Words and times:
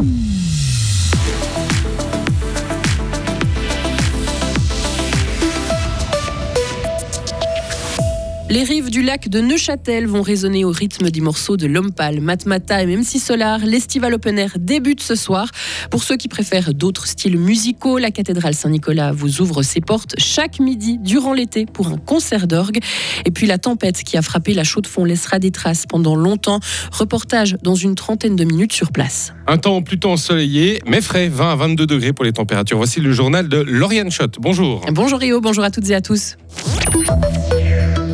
Mm-hmm. 0.00 0.37
Les 8.50 8.62
rives 8.64 8.88
du 8.88 9.02
lac 9.02 9.28
de 9.28 9.42
Neuchâtel 9.42 10.06
vont 10.06 10.22
résonner 10.22 10.64
au 10.64 10.70
rythme 10.70 11.10
des 11.10 11.20
morceaux 11.20 11.58
de 11.58 11.66
Lompal, 11.66 12.22
Matmata 12.22 12.82
et 12.82 12.86
même 12.86 13.02
si 13.02 13.18
Solar. 13.18 13.58
L'Estival 13.58 14.14
Open 14.14 14.38
Air 14.38 14.52
débute 14.58 15.02
ce 15.02 15.16
soir. 15.16 15.50
Pour 15.90 16.02
ceux 16.02 16.16
qui 16.16 16.28
préfèrent 16.28 16.72
d'autres 16.72 17.06
styles 17.06 17.36
musicaux, 17.36 17.98
la 17.98 18.10
cathédrale 18.10 18.54
Saint-Nicolas 18.54 19.12
vous 19.12 19.42
ouvre 19.42 19.62
ses 19.62 19.82
portes 19.82 20.14
chaque 20.16 20.60
midi 20.60 20.96
durant 20.96 21.34
l'été 21.34 21.66
pour 21.66 21.88
un 21.88 21.98
concert 21.98 22.46
d'orgue. 22.46 22.78
Et 23.26 23.30
puis 23.30 23.46
la 23.46 23.58
tempête 23.58 24.02
qui 24.02 24.16
a 24.16 24.22
frappé 24.22 24.54
la 24.54 24.64
Chaux-de-Fonds 24.64 25.04
laissera 25.04 25.38
des 25.38 25.50
traces 25.50 25.84
pendant 25.84 26.16
longtemps. 26.16 26.60
Reportage 26.90 27.58
dans 27.62 27.74
une 27.74 27.96
trentaine 27.96 28.34
de 28.34 28.44
minutes 28.44 28.72
sur 28.72 28.92
place. 28.92 29.34
Un 29.46 29.58
temps 29.58 29.82
plutôt 29.82 30.08
ensoleillé, 30.08 30.80
mais 30.86 31.02
frais, 31.02 31.28
20 31.28 31.52
à 31.52 31.56
22 31.56 31.84
degrés 31.84 32.12
pour 32.14 32.24
les 32.24 32.32
températures. 32.32 32.78
Voici 32.78 33.00
le 33.00 33.12
journal 33.12 33.46
de 33.46 33.58
Lauriane 33.58 34.10
Schott. 34.10 34.36
Bonjour. 34.40 34.86
Bonjour 34.90 35.18
Rio, 35.18 35.42
bonjour 35.42 35.64
à 35.64 35.70
toutes 35.70 35.90
et 35.90 35.94
à 35.94 36.00
tous. 36.00 36.36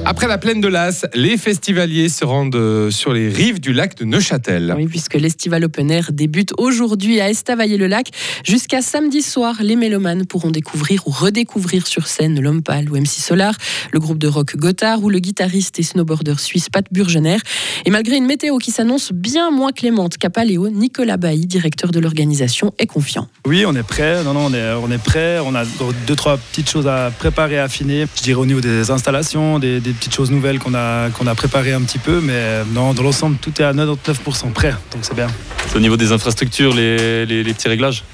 Après 0.06 0.28
la 0.28 0.36
plaine 0.36 0.60
de 0.60 0.68
Las, 0.68 1.06
les 1.14 1.38
festivaliers 1.38 2.10
se 2.10 2.26
rendent 2.26 2.54
euh, 2.56 2.90
sur 2.90 3.14
les 3.14 3.30
rives 3.30 3.58
du 3.58 3.72
lac 3.72 3.96
de 3.96 4.04
Neuchâtel. 4.04 4.74
Oui, 4.76 4.86
puisque 4.86 5.14
l'Estival 5.14 5.64
Open 5.64 5.90
Air 5.90 6.10
débute 6.12 6.52
aujourd'hui 6.58 7.22
à 7.22 7.30
Estavayer-le-Lac. 7.30 8.10
Jusqu'à 8.44 8.82
samedi 8.82 9.22
soir, 9.22 9.56
les 9.62 9.76
mélomanes 9.76 10.26
pourront 10.26 10.50
découvrir 10.50 11.08
ou 11.08 11.10
redécouvrir 11.10 11.86
sur 11.86 12.06
scène 12.06 12.38
L'Homme 12.38 12.60
ou 12.68 12.96
MC 12.96 13.06
Solar, 13.06 13.54
le 13.92 13.98
groupe 13.98 14.18
de 14.18 14.28
rock 14.28 14.56
Gotthard 14.56 15.02
ou 15.02 15.08
le 15.08 15.20
guitariste 15.20 15.78
et 15.78 15.82
snowboarder 15.82 16.34
suisse 16.36 16.68
Pat 16.68 16.84
Burgener. 16.92 17.38
Et 17.86 17.90
malgré 17.90 18.16
une 18.16 18.26
météo 18.26 18.58
qui 18.58 18.72
s'annonce 18.72 19.10
bien 19.10 19.50
moins 19.50 19.72
clémente 19.72 20.18
qu'à 20.18 20.28
Paléo, 20.28 20.68
Nicolas 20.68 21.16
Bailly, 21.16 21.46
directeur 21.46 21.92
de 21.92 22.00
l'organisation, 22.00 22.74
est 22.78 22.86
confiant. 22.86 23.26
Oui, 23.46 23.64
on 23.66 23.74
est 23.74 23.82
prêt. 23.82 24.22
Non, 24.22 24.34
non, 24.34 24.48
on 24.50 24.54
est, 24.54 24.72
on 24.74 24.90
est 24.90 25.02
prêt. 25.02 25.38
On 25.42 25.54
a 25.54 25.64
deux, 26.06 26.16
trois 26.16 26.36
petites 26.36 26.68
choses 26.68 26.86
à 26.86 27.10
préparer, 27.18 27.58
à 27.58 27.64
affiner. 27.64 28.04
Je 28.16 28.22
dirais 28.22 28.40
au 28.40 28.46
niveau 28.46 28.60
des 28.60 28.90
installations, 28.90 29.58
des 29.58 29.80
petites 29.94 30.14
choses 30.14 30.30
nouvelles 30.30 30.58
qu'on 30.58 30.74
a, 30.74 31.10
qu'on 31.10 31.26
a 31.26 31.34
préparées 31.34 31.72
un 31.72 31.82
petit 31.82 31.98
peu, 31.98 32.20
mais 32.20 32.64
non, 32.72 32.94
dans 32.94 33.02
l'ensemble, 33.02 33.36
tout 33.36 33.52
est 33.60 33.64
à 33.64 33.72
99% 33.72 34.52
prêt, 34.52 34.74
donc 34.92 35.02
c'est 35.02 35.14
bien. 35.14 35.28
C'est 35.68 35.76
au 35.76 35.80
niveau 35.80 35.96
des 35.96 36.12
infrastructures, 36.12 36.74
les, 36.74 37.26
les, 37.26 37.54
petits 37.54 37.68
réglages? 37.68 38.04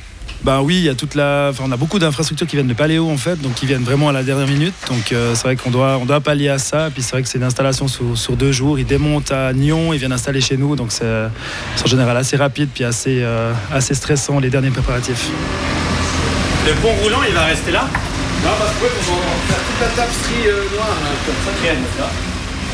Bah 0.43 0.63
oui, 0.63 0.77
il 0.77 0.85
y 0.85 0.89
a 0.89 0.95
toute 0.95 1.15
la, 1.15 1.49
enfin, 1.51 1.65
on 1.67 1.73
a 1.73 1.77
beaucoup 1.77 1.99
d'infrastructures 1.99 2.47
qui 2.47 2.57
viennent 2.57 2.67
de 2.67 2.75
Paléo 2.75 3.11
en 3.11 3.19
fait, 3.19 3.37
donc 3.43 3.55
qui 3.55 3.67
viennent 3.67 3.83
vraiment 3.83 4.09
à 4.09 4.13
la 4.13 4.23
dernière 4.23 4.47
minute. 4.47 4.73
Donc 4.89 5.13
euh, 5.13 5.35
c'est 5.35 5.43
vrai 5.43 5.57
qu'on 5.57 5.71
doit, 5.71 5.99
on 6.01 6.07
doit 6.07 6.21
pallier 6.21 6.49
à 6.49 6.59
ça. 6.59 6.89
Et 6.89 6.91
puis 6.91 7.03
c'est 7.03 7.11
vrai 7.11 7.23
que 7.23 7.29
c'est 7.29 7.37
une 7.37 7.45
installation 7.45 7.89
sur, 7.89 8.17
sur, 8.17 8.37
deux 8.37 8.51
jours. 8.51 8.79
Ils 8.79 8.87
démontent 8.87 9.33
à 9.33 9.53
Nyon, 9.53 9.93
ils 9.93 9.99
viennent 9.99 10.13
installer 10.13 10.41
chez 10.41 10.57
nous, 10.57 10.77
donc 10.77 10.93
c'est 10.93 11.05
en 11.05 11.87
général 11.87 12.17
assez 12.17 12.37
rapide 12.37 12.71
puis 12.73 12.85
assez, 12.85 13.19
euh, 13.21 13.53
assez 13.71 13.93
stressant 13.93 14.41
les 14.41 14.49
derniers 14.49 14.71
préparatifs. 14.71 15.29
Le 16.67 16.73
pont 16.81 16.93
roulant, 17.03 17.23
il 17.29 17.35
va 17.35 17.45
rester 17.45 17.71
là? 17.71 17.89
Non, 18.45 18.51
parce 18.59 18.73
que 18.73 18.85
on 18.85 19.17
va 19.17 19.37
faire 19.49 19.63
toute 19.67 19.81
la 19.81 19.89
tapisserie 19.89 20.49
euh, 20.49 20.77
noire, 20.77 20.97
comme 21.27 21.35
ça, 21.45 22.11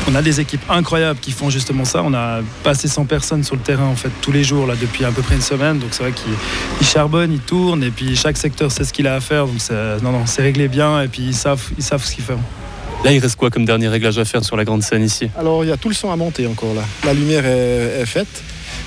on 0.09 0.15
a 0.15 0.21
des 0.21 0.39
équipes 0.39 0.61
incroyables 0.69 1.19
qui 1.19 1.33
font 1.33 1.49
justement 1.49 1.83
ça. 1.83 2.01
On 2.01 2.13
a 2.13 2.39
passé 2.63 2.87
100 2.87 3.05
personnes 3.05 3.43
sur 3.43 3.55
le 3.55 3.61
terrain 3.61 3.87
en 3.87 3.95
fait 3.95 4.09
tous 4.21 4.31
les 4.31 4.41
jours 4.41 4.65
là 4.65 4.75
depuis 4.79 5.03
à 5.03 5.11
peu 5.11 5.21
près 5.21 5.35
une 5.35 5.41
semaine. 5.41 5.79
Donc 5.79 5.89
c'est 5.91 6.03
vrai 6.03 6.13
qu'ils 6.13 6.87
charbonnent, 6.87 7.33
ils 7.33 7.41
tournent 7.41 7.83
et 7.83 7.91
puis 7.91 8.15
chaque 8.15 8.37
secteur 8.37 8.71
sait 8.71 8.85
ce 8.85 8.93
qu'il 8.93 9.05
a 9.07 9.15
à 9.15 9.19
faire. 9.19 9.47
Donc 9.47 9.57
non 10.01 10.13
non, 10.13 10.25
c'est 10.25 10.41
réglé 10.41 10.69
bien 10.69 11.01
et 11.01 11.09
puis 11.09 11.23
ils 11.23 11.35
savent 11.35 11.61
ils 11.77 11.83
savent 11.83 12.05
ce 12.05 12.15
qu'ils 12.15 12.23
font. 12.23 12.39
Là, 13.03 13.11
il 13.11 13.19
reste 13.19 13.35
quoi 13.35 13.49
comme 13.49 13.65
dernier 13.65 13.89
réglage 13.89 14.17
à 14.17 14.25
faire 14.25 14.43
sur 14.43 14.57
la 14.57 14.65
grande 14.65 14.81
scène 14.81 15.03
ici? 15.03 15.29
Alors, 15.37 15.63
il 15.63 15.67
y 15.67 15.71
a 15.71 15.77
tout 15.77 15.89
le 15.89 15.93
son 15.93 16.11
à 16.11 16.15
monter 16.15 16.47
encore 16.47 16.73
là. 16.73 16.81
La 17.05 17.13
lumière 17.13 17.45
est, 17.45 18.05
faite, 18.05 18.43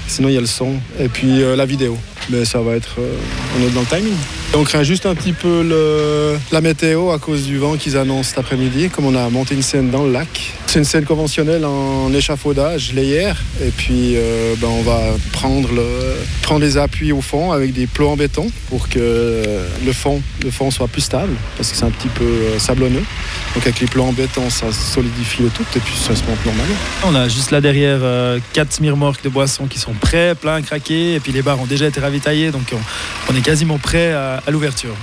sinon 0.09 0.29
il 0.29 0.35
y 0.35 0.37
a 0.37 0.41
le 0.41 0.47
son 0.47 0.75
et 0.99 1.09
puis 1.09 1.43
euh, 1.43 1.55
la 1.55 1.65
vidéo. 1.65 1.97
Mais 2.29 2.45
ça 2.45 2.61
va 2.61 2.73
être, 2.73 2.97
euh, 2.99 3.15
on 3.59 3.67
est 3.67 3.71
dans 3.71 3.81
le 3.81 3.87
timing. 3.87 4.17
On 4.53 4.65
craint 4.65 4.83
juste 4.83 5.07
un 5.07 5.15
petit 5.15 5.33
peu 5.33 6.37
la 6.51 6.61
météo 6.61 7.11
à 7.11 7.19
cause 7.21 7.45
du 7.45 7.59
vent 7.59 7.77
qu'ils 7.77 7.97
annoncent 7.97 8.31
cet 8.31 8.39
après-midi, 8.39 8.91
comme 8.91 9.07
on 9.07 9.15
a 9.15 9.29
monté 9.31 9.55
une 9.55 9.63
scène 9.63 9.91
dans 9.91 10.05
le 10.05 10.13
lac. 10.13 10.53
C'est 10.71 10.79
une 10.79 10.85
scène 10.85 11.05
conventionnelle 11.05 11.65
en 11.65 12.15
échafaudage, 12.15 12.93
layère, 12.93 13.37
et 13.61 13.73
puis 13.77 14.15
euh, 14.15 14.55
ben, 14.61 14.69
on 14.69 14.83
va 14.83 15.01
prendre, 15.33 15.73
le, 15.73 15.85
prendre 16.43 16.61
les 16.61 16.79
appuis 16.79 17.11
au 17.11 17.21
fond 17.21 17.51
avec 17.51 17.73
des 17.73 17.89
plots 17.89 18.11
en 18.11 18.17
béton 18.17 18.47
pour 18.69 18.89
que 18.89 19.43
le 19.85 19.93
fond, 19.93 20.23
soit 20.71 20.87
plus 20.87 21.01
stable, 21.01 21.33
parce 21.57 21.73
que 21.73 21.77
c'est 21.77 21.85
un 21.85 21.91
petit 21.91 22.07
peu 22.07 22.23
euh, 22.23 22.61
sablonneux. 22.61 23.03
Donc 23.57 23.65
avec 23.65 23.81
les 23.81 23.89
plots 23.89 24.05
en 24.05 24.13
béton, 24.13 24.49
ça 24.49 24.71
solidifie 24.71 25.43
le 25.43 25.49
tout, 25.49 25.67
et 25.75 25.81
puis 25.81 25.97
ça 25.97 26.15
se 26.15 26.23
monte 26.23 26.47
normalement. 26.47 26.77
On 27.05 27.17
a 27.17 27.27
juste 27.27 27.51
là 27.51 27.61
derrière 27.61 27.99
euh, 28.03 28.39
quatre 28.53 28.73
smirmorques 28.73 29.25
de 29.25 29.29
boissons 29.29 29.67
qui 29.67 29.81
sont 29.81 29.95
prêts, 29.95 30.37
pleins, 30.37 30.63
craqués, 30.63 31.15
et 31.15 31.19
puis 31.19 31.33
les 31.33 31.43
bars 31.43 31.61
ont 31.61 31.67
déjà 31.67 31.87
été 31.89 31.99
ravitaillés, 31.99 32.53
donc 32.53 32.73
on, 33.29 33.35
est 33.35 33.43
quasiment 33.43 33.79
prêt 33.79 34.13
à 34.13 34.41
l'ouverture. 34.53 34.95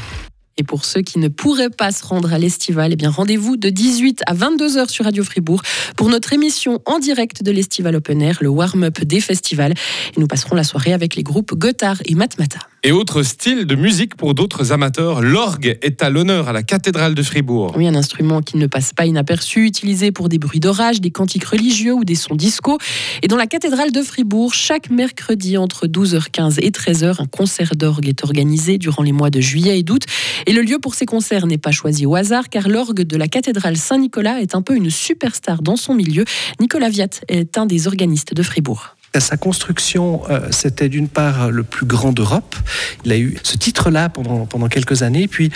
Et 0.58 0.64
pour 0.64 0.86
ceux 0.86 1.02
qui 1.02 1.20
ne 1.20 1.28
pourraient 1.28 1.70
pas 1.70 1.92
se 1.92 2.04
rendre 2.04 2.34
à 2.34 2.40
l'Estival, 2.40 2.92
eh 2.94 2.96
bien 2.96 3.10
rendez-vous 3.10 3.58
de 3.58 3.70
18 3.70 4.22
à 4.26 4.34
22 4.34 4.78
h 4.78 4.90
sur 4.90 5.06
Radio 5.06 5.24
Fribourg 5.24 5.62
pour 5.96 6.10
notre 6.10 6.34
émission 6.34 6.82
en 6.86 7.00
direct 7.00 7.44
de 7.44 7.52
l'Estival 7.52 7.96
Open 7.96 8.22
Air, 8.22 8.40
le 8.42 8.50
warm-up 8.50 9.04
des 9.04 9.22
festivals. 9.22 9.74
Et 10.16 10.20
nous 10.20 10.28
passerons 10.28 10.56
la 10.56 10.64
soirée 10.64 10.94
avec 10.94 11.16
les 11.16 11.24
groupes 11.24 11.54
Gotthard 11.54 11.98
et 12.06 12.16
Matmata. 12.16 12.60
Et 12.84 12.92
autre 12.92 13.24
style 13.24 13.66
de 13.66 13.76
musique 13.76 14.16
pour 14.16 14.36
d'autres 14.36 14.72
amateurs, 14.72 15.22
l'orgue 15.22 15.80
est 15.82 16.04
à 16.04 16.12
l'honneur 16.12 16.48
à 16.48 16.54
la 16.54 16.62
cathédrale 16.62 17.16
de 17.16 17.24
Fribourg. 17.24 17.74
Oui, 17.76 17.88
un 17.88 17.96
instrument 17.96 18.42
qui 18.42 18.58
ne 18.58 18.68
passe 18.68 18.94
pas 18.94 19.08
inaperçu, 19.08 19.66
utilisé 19.66 20.12
pour 20.12 20.30
des 20.30 20.38
bruits 20.38 20.60
d'orage, 20.60 21.02
des 21.02 21.10
cantiques 21.10 21.46
religieux 21.46 21.94
ou 21.94 22.04
des 22.04 22.14
sons 22.14 22.36
disco. 22.36 22.78
Et 23.24 23.28
dans 23.28 23.36
la 23.36 23.48
cathédrale 23.48 23.92
de 23.92 24.02
Fribourg, 24.04 24.54
chaque 24.54 24.92
mercredi 24.92 25.58
entre 25.58 25.88
12h15 25.88 26.60
et 26.62 26.70
13h, 26.70 27.22
un 27.22 27.26
concert 27.26 27.76
d'orgue 27.76 28.08
est 28.08 28.24
organisé 28.24 28.78
durant 28.78 29.02
les 29.02 29.12
mois 29.12 29.32
de 29.32 29.42
juillet 29.42 29.80
et 29.80 29.84
d'août. 29.84 30.04
Et 30.46 30.54
le 30.54 30.62
lieu 30.62 30.78
pour 30.78 30.94
ces 30.94 31.08
concerts 31.08 31.48
n'est 31.48 31.58
pas 31.58 31.72
choisi 31.72 32.06
au 32.06 32.16
hasard, 32.16 32.48
car 32.50 32.70
l'orgue 32.70 33.02
de 33.02 33.18
la 33.18 33.28
cathédrale 33.28 33.76
Saint-Nicolas 33.76 34.40
est 34.40 34.54
un 34.54 34.62
peu 34.62 34.76
une 34.76 34.92
superstar 34.92 35.64
dans 35.64 35.78
son 35.78 35.96
milieu. 35.96 36.26
Nicolas 36.60 36.90
Viat 36.90 37.10
est 37.28 37.58
un 37.58 37.66
des 37.66 37.88
organistes 37.88 38.36
de 38.36 38.44
Fribourg. 38.44 38.97
Sa 39.18 39.38
construction, 39.38 40.22
euh, 40.30 40.48
c'était 40.52 40.90
d'une 40.90 41.08
part 41.08 41.50
le 41.50 41.64
plus 41.64 41.86
grand 41.86 42.12
d'Europe. 42.12 42.56
Il 43.04 43.12
a 43.12 43.18
eu 43.18 43.38
ce 43.42 43.58
titre-là 43.58 44.10
pendant, 44.10 44.68
quelques 44.68 45.02
années. 45.02 45.28
Puis, 45.28 45.50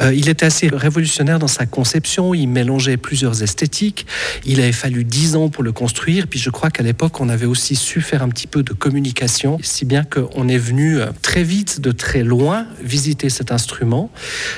euh, 0.00 0.14
il 0.14 0.28
était 0.28 0.46
assez 0.46 0.68
révolutionnaire 0.68 1.38
dans 1.38 1.48
sa 1.48 1.66
conception. 1.66 2.34
Il 2.34 2.48
mélangeait 2.48 2.96
plusieurs 2.96 3.42
esthétiques. 3.42 4.06
Il 4.44 4.60
avait 4.60 4.72
fallu 4.72 5.04
dix 5.04 5.36
ans 5.36 5.48
pour 5.48 5.64
le 5.64 5.72
construire. 5.72 6.26
Puis, 6.28 6.38
je 6.38 6.50
crois 6.50 6.70
qu'à 6.70 6.82
l'époque, 6.82 7.20
on 7.20 7.28
avait 7.28 7.46
aussi 7.46 7.74
su 7.74 8.00
faire 8.02 8.22
un 8.22 8.28
petit 8.28 8.46
peu 8.46 8.62
de 8.62 8.72
communication, 8.72 9.58
si 9.62 9.84
bien 9.84 10.04
qu'on 10.04 10.46
est 10.46 10.58
venu 10.58 11.00
euh, 11.00 11.06
très 11.22 11.42
vite, 11.42 11.80
de 11.80 11.90
très 11.90 12.22
loin, 12.22 12.66
visiter 12.82 13.30
cet 13.30 13.50
instrument. 13.50 14.12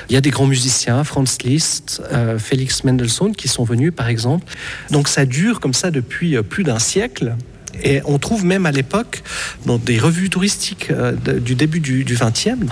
Il 0.09 0.13
y 0.13 0.17
a 0.17 0.21
des 0.21 0.29
grands 0.29 0.47
musiciens, 0.47 1.03
Franz 1.03 1.37
Liszt, 1.43 2.01
Félix 2.37 2.83
Mendelssohn, 2.83 3.35
qui 3.35 3.47
sont 3.47 3.63
venus, 3.63 3.93
par 3.95 4.07
exemple. 4.07 4.45
Donc, 4.91 5.07
ça 5.07 5.25
dure 5.25 5.59
comme 5.59 5.73
ça 5.73 5.89
depuis 5.89 6.41
plus 6.43 6.63
d'un 6.63 6.79
siècle. 6.79 7.35
Et 7.83 8.01
on 8.05 8.17
trouve 8.17 8.45
même 8.45 8.65
à 8.65 8.71
l'époque, 8.71 9.23
dans 9.65 9.77
des 9.77 9.97
revues 9.99 10.29
touristiques 10.29 10.91
euh, 10.91 11.13
du 11.13 11.55
début 11.55 11.79
du 11.79 12.03
XXe, 12.03 12.65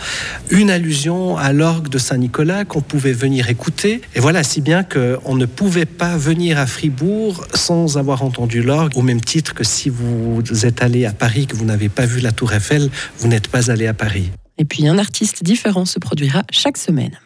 une 0.49 0.69
allusion 0.69 1.37
à 1.37 1.53
l'orgue 1.53 1.89
de 1.89 1.97
Saint-Nicolas 1.97 2.65
qu'on 2.65 2.81
pouvait 2.81 3.13
venir 3.13 3.49
écouter. 3.49 4.01
Et 4.15 4.19
voilà, 4.19 4.43
si 4.43 4.61
bien 4.61 4.83
qu'on 4.83 5.35
ne 5.35 5.45
pouvait 5.45 5.85
pas 5.85 6.17
venir 6.17 6.57
à 6.57 6.67
Fribourg 6.67 7.45
sans 7.53 7.97
avoir 7.97 8.23
entendu 8.23 8.61
l'orgue, 8.61 8.93
au 8.95 9.01
même 9.01 9.21
titre 9.21 9.53
que 9.53 9.63
si 9.63 9.89
vous 9.89 10.41
êtes 10.65 10.81
allé 10.81 11.05
à 11.05 11.11
Paris, 11.11 11.47
que 11.47 11.55
vous 11.55 11.65
n'avez 11.65 11.89
pas 11.89 12.05
vu 12.05 12.19
la 12.19 12.31
tour 12.31 12.53
Eiffel, 12.53 12.89
vous 13.19 13.27
n'êtes 13.27 13.47
pas 13.47 13.71
allé 13.71 13.87
à 13.87 13.93
Paris. 13.93 14.31
Et 14.57 14.65
puis 14.65 14.87
un 14.87 14.97
artiste 14.97 15.43
différent 15.43 15.85
se 15.85 15.99
produira 15.99 16.43
chaque 16.51 16.77
semaine. 16.77 17.17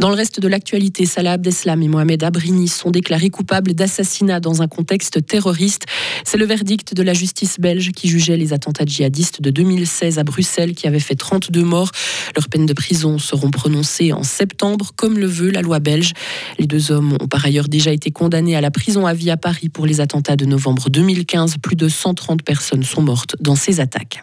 Dans 0.00 0.10
le 0.10 0.16
reste 0.16 0.40
de 0.40 0.48
l'actualité, 0.48 1.06
Salah 1.06 1.32
Abdeslam 1.32 1.80
et 1.80 1.88
Mohamed 1.88 2.24
Abrini 2.24 2.68
sont 2.68 2.90
déclarés 2.90 3.30
coupables 3.30 3.74
d'assassinat 3.74 4.40
dans 4.40 4.60
un 4.60 4.66
contexte 4.66 5.24
terroriste. 5.24 5.84
C'est 6.24 6.36
le 6.36 6.44
verdict 6.44 6.94
de 6.94 7.02
la 7.02 7.14
justice 7.14 7.60
belge 7.60 7.92
qui 7.92 8.08
jugeait 8.08 8.36
les 8.36 8.52
attentats 8.52 8.84
djihadistes 8.84 9.40
de 9.40 9.50
2016 9.50 10.18
à 10.18 10.24
Bruxelles 10.24 10.74
qui 10.74 10.88
avaient 10.88 10.98
fait 10.98 11.14
32 11.14 11.62
morts. 11.62 11.90
Leurs 12.34 12.48
peines 12.48 12.66
de 12.66 12.72
prison 12.72 13.18
seront 13.18 13.50
prononcées 13.50 14.12
en 14.12 14.24
septembre, 14.24 14.90
comme 14.96 15.16
le 15.16 15.26
veut 15.26 15.50
la 15.50 15.62
loi 15.62 15.78
belge. 15.78 16.12
Les 16.58 16.66
deux 16.66 16.90
hommes 16.90 17.16
ont 17.20 17.28
par 17.28 17.44
ailleurs 17.46 17.68
déjà 17.68 17.92
été 17.92 18.10
condamnés 18.10 18.56
à 18.56 18.60
la 18.60 18.72
prison 18.72 19.06
à 19.06 19.14
vie 19.14 19.30
à 19.30 19.36
Paris 19.36 19.68
pour 19.68 19.86
les 19.86 20.00
attentats 20.00 20.36
de 20.36 20.44
novembre 20.44 20.90
2015. 20.90 21.58
Plus 21.62 21.76
de 21.76 21.88
130 21.88 22.42
personnes 22.42 22.82
sont 22.82 23.02
mortes 23.02 23.36
dans 23.40 23.56
ces 23.56 23.80
attaques. 23.80 24.22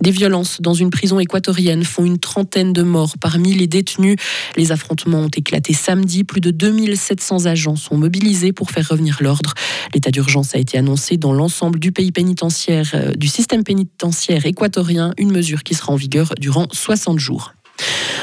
Des 0.00 0.10
violences 0.10 0.60
dans 0.60 0.74
une 0.74 0.90
prison 0.90 1.18
équatorienne 1.18 1.84
font 1.84 2.04
une 2.04 2.18
trentaine 2.18 2.72
de 2.72 2.82
morts 2.82 3.14
parmi 3.20 3.54
les 3.54 3.66
détenus. 3.66 4.16
Les 4.56 4.72
affrontements 4.72 5.20
ont 5.20 5.28
éclaté 5.28 5.72
samedi. 5.72 6.24
Plus 6.24 6.40
de 6.40 6.50
2700 6.50 7.46
agents 7.46 7.76
sont 7.76 7.96
mobilisés 7.96 8.52
pour 8.52 8.70
faire 8.70 8.88
revenir 8.88 9.18
l'ordre. 9.20 9.54
L'état 9.94 10.10
d'urgence 10.10 10.54
a 10.54 10.58
été 10.58 10.78
annoncé 10.78 11.16
dans 11.16 11.32
l'ensemble 11.32 11.78
du 11.78 11.92
pays 11.92 12.12
pénitentiaire, 12.12 12.90
euh, 12.94 13.12
du 13.14 13.28
système 13.28 13.64
pénitentiaire 13.64 14.46
équatorien, 14.46 15.12
une 15.18 15.32
mesure 15.32 15.62
qui 15.62 15.74
sera 15.74 15.92
en 15.92 15.96
vigueur 15.96 16.32
durant 16.38 16.68
60 16.70 17.18
jours. 17.18 17.54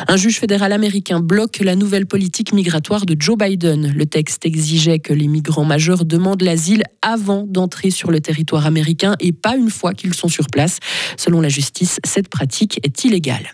Un 0.07 0.17
juge 0.17 0.39
fédéral 0.39 0.71
américain 0.71 1.19
bloque 1.19 1.59
la 1.59 1.75
nouvelle 1.75 2.05
politique 2.05 2.53
migratoire 2.53 3.07
de 3.07 3.15
Joe 3.17 3.37
Biden. 3.37 3.91
Le 3.95 4.05
texte 4.05 4.45
exigeait 4.45 4.99
que 4.99 5.13
les 5.13 5.27
migrants 5.27 5.65
majeurs 5.65 6.05
demandent 6.05 6.43
l'asile 6.43 6.83
avant 7.01 7.45
d'entrer 7.47 7.89
sur 7.89 8.11
le 8.11 8.19
territoire 8.19 8.67
américain 8.67 9.15
et 9.19 9.31
pas 9.31 9.55
une 9.55 9.71
fois 9.71 9.93
qu'ils 9.93 10.13
sont 10.13 10.27
sur 10.27 10.47
place. 10.47 10.77
Selon 11.17 11.41
la 11.41 11.49
justice, 11.49 11.99
cette 12.05 12.29
pratique 12.29 12.79
est 12.83 13.03
illégale. 13.03 13.49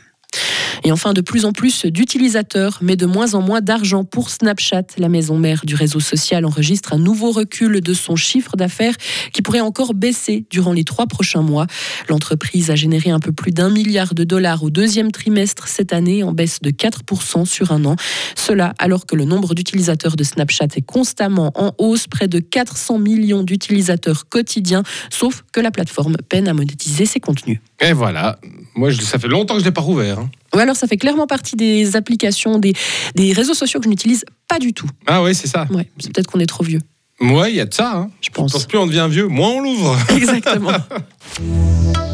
Et 0.83 0.91
enfin, 0.91 1.13
de 1.13 1.21
plus 1.21 1.45
en 1.45 1.53
plus 1.53 1.85
d'utilisateurs, 1.85 2.79
mais 2.81 2.95
de 2.95 3.05
moins 3.05 3.33
en 3.33 3.41
moins 3.41 3.61
d'argent 3.61 4.03
pour 4.03 4.29
Snapchat. 4.29 4.83
La 4.97 5.09
maison 5.09 5.37
mère 5.37 5.61
du 5.63 5.75
réseau 5.75 5.99
social 5.99 6.45
enregistre 6.45 6.93
un 6.93 6.97
nouveau 6.97 7.31
recul 7.31 7.81
de 7.81 7.93
son 7.93 8.15
chiffre 8.15 8.55
d'affaires 8.55 8.95
qui 9.33 9.41
pourrait 9.41 9.59
encore 9.59 9.93
baisser 9.93 10.45
durant 10.49 10.73
les 10.73 10.83
trois 10.83 11.07
prochains 11.07 11.41
mois. 11.41 11.67
L'entreprise 12.09 12.71
a 12.71 12.75
généré 12.75 13.11
un 13.11 13.19
peu 13.19 13.31
plus 13.31 13.51
d'un 13.51 13.69
milliard 13.69 14.15
de 14.15 14.23
dollars 14.23 14.63
au 14.63 14.69
deuxième 14.69 15.11
trimestre 15.11 15.67
cette 15.67 15.93
année, 15.93 16.23
en 16.23 16.31
baisse 16.31 16.61
de 16.61 16.71
4% 16.71 17.45
sur 17.45 17.71
un 17.71 17.85
an. 17.85 17.95
Cela 18.35 18.73
alors 18.79 19.05
que 19.05 19.15
le 19.15 19.25
nombre 19.25 19.53
d'utilisateurs 19.53 20.15
de 20.15 20.23
Snapchat 20.23 20.67
est 20.75 20.85
constamment 20.85 21.51
en 21.55 21.73
hausse, 21.77 22.07
près 22.07 22.27
de 22.27 22.39
400 22.39 22.97
millions 22.97 23.43
d'utilisateurs 23.43 24.27
quotidiens, 24.29 24.83
sauf 25.09 25.43
que 25.51 25.59
la 25.59 25.71
plateforme 25.71 26.17
peine 26.27 26.47
à 26.47 26.53
monétiser 26.53 27.05
ses 27.05 27.19
contenus. 27.19 27.59
Et 27.79 27.93
voilà. 27.93 28.39
Moi, 28.75 28.91
ça 28.93 29.19
fait 29.19 29.27
longtemps 29.27 29.55
que 29.55 29.59
je 29.59 29.65
l'ai 29.65 29.71
pas 29.71 29.81
rouvert. 29.81 30.20
Hein. 30.53 30.57
Ou 30.57 30.59
alors 30.59 30.75
ça 30.75 30.87
fait 30.87 30.97
clairement 30.97 31.27
partie 31.27 31.55
des 31.55 31.95
applications, 31.95 32.59
des, 32.59 32.73
des 33.15 33.33
réseaux 33.33 33.53
sociaux 33.53 33.79
que 33.79 33.85
je 33.85 33.89
n'utilise 33.89 34.25
pas 34.47 34.59
du 34.59 34.73
tout. 34.73 34.87
Ah 35.07 35.21
oui, 35.23 35.33
c'est 35.35 35.47
ça. 35.47 35.67
Ouais, 35.71 35.87
c'est 35.99 36.11
peut-être 36.13 36.27
qu'on 36.27 36.39
est 36.39 36.45
trop 36.45 36.63
vieux, 36.63 36.79
Moi, 37.19 37.49
il 37.49 37.55
y 37.55 37.59
a 37.61 37.65
de 37.65 37.73
ça. 37.73 37.91
Hein. 37.95 38.09
je 38.21 38.27
Je 38.27 38.31
pense 38.31 38.51
pense. 38.51 38.65
plus 38.65 38.77
on 38.77 38.87
devient 38.87 39.07
vieux, 39.09 39.27
moins 39.27 39.49
on 39.49 39.61
l'ouvre. 39.61 39.97
Exactement. 40.15 40.71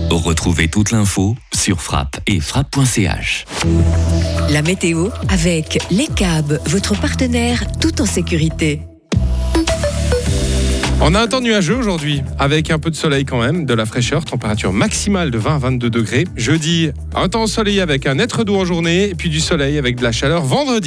Retrouvez 0.10 0.68
toute 0.69 0.92
l'info 0.92 1.36
sur 1.54 1.81
frappe 1.81 2.19
et 2.28 2.39
frappe.ch. 2.39 3.45
La 4.50 4.62
météo 4.62 5.10
avec 5.30 5.80
Les 5.92 6.07
câbles, 6.07 6.62
votre 6.66 6.95
partenaire 7.00 7.63
tout 7.80 8.01
en 8.01 8.06
sécurité. 8.06 8.81
On 10.99 11.13
a 11.13 11.21
un 11.21 11.27
temps 11.27 11.41
nuageux 11.41 11.75
aujourd'hui, 11.75 12.23
avec 12.39 12.71
un 12.71 12.79
peu 12.79 12.89
de 12.89 12.95
soleil 12.95 13.23
quand 13.23 13.39
même, 13.39 13.65
de 13.65 13.73
la 13.75 13.85
fraîcheur, 13.85 14.25
température 14.25 14.73
maximale 14.73 15.29
de 15.29 15.38
20 15.38 15.55
à 15.55 15.57
22 15.59 15.91
degrés. 15.91 16.23
Jeudi, 16.35 16.89
un 17.13 17.29
temps 17.29 17.44
ensoleillé 17.44 17.81
avec 17.81 18.07
un 18.07 18.17
être 18.17 18.44
doux 18.44 18.55
en 18.55 18.65
journée, 18.65 19.13
puis 19.15 19.29
du 19.29 19.39
soleil 19.39 19.77
avec 19.77 19.97
de 19.97 20.03
la 20.03 20.11
chaleur 20.11 20.44
vendredi. 20.44 20.85